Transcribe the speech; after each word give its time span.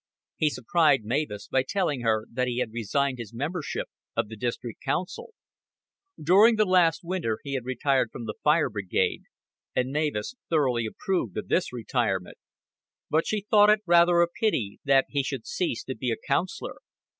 He 0.37 0.49
surprised 0.49 1.03
Mavis 1.03 1.47
by 1.47 1.61
telling 1.61 2.01
her 2.01 2.25
that 2.31 2.47
he 2.47 2.57
had 2.57 2.71
resigned 2.73 3.19
his 3.19 3.35
membership 3.35 3.87
of 4.15 4.29
the 4.29 4.35
District 4.35 4.81
Council. 4.81 5.35
During 6.19 6.55
the 6.55 6.65
last 6.65 7.01
winter 7.03 7.37
he 7.43 7.53
had 7.53 7.65
retired 7.65 8.09
from 8.11 8.25
the 8.25 8.33
fire 8.43 8.71
brigade, 8.71 9.25
and 9.75 9.91
Mavis 9.91 10.33
thoroughly 10.49 10.87
approved 10.87 11.37
of 11.37 11.49
this 11.49 11.71
retirement; 11.71 12.39
but 13.11 13.27
she 13.27 13.41
thought 13.41 13.69
it 13.69 13.81
rather 13.85 14.21
a 14.23 14.27
pity 14.27 14.79
that 14.85 15.05
he 15.07 15.21
should 15.21 15.45
cease 15.45 15.83
to 15.83 15.95
be 15.95 16.09
a 16.09 16.15
councilor. 16.17 16.77